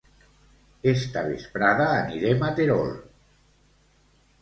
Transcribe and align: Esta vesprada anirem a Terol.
Esta 0.91 1.23
vesprada 1.27 1.87
anirem 1.99 2.43
a 2.51 2.53
Terol. 2.63 2.93